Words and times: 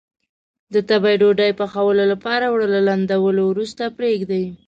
د 0.73 0.75
تبۍ 0.89 1.15
ډوډۍ 1.21 1.51
پخولو 1.59 2.03
لپاره 2.11 2.43
اوړه 2.47 2.67
له 2.75 2.79
لندولو 2.87 3.43
وروسته 3.47 3.83
پرېږدي. 3.97 4.43